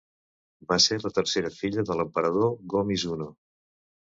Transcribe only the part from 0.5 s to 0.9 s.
Va